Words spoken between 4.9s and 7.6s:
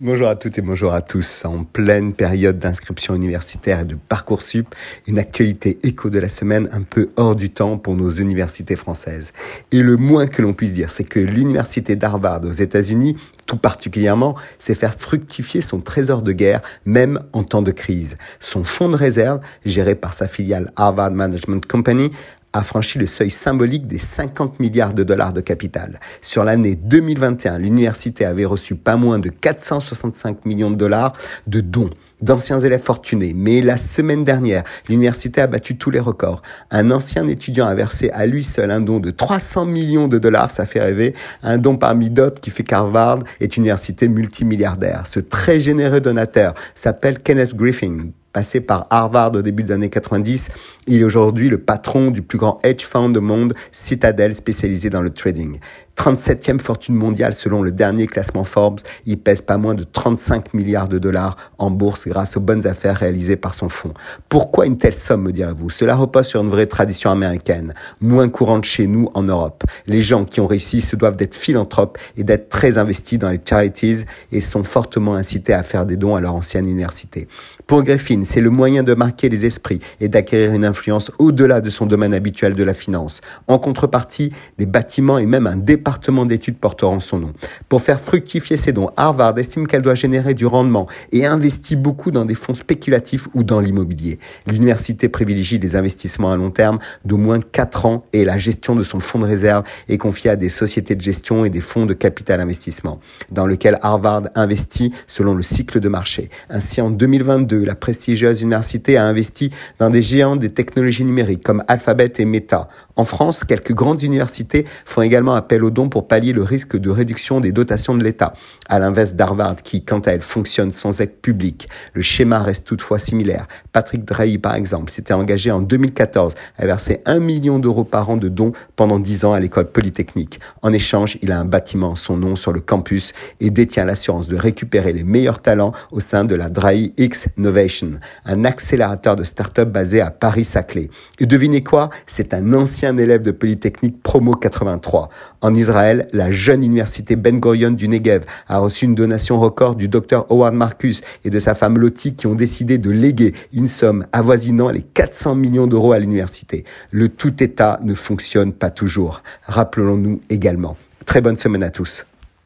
une actualité écho de la semaine un peu hors du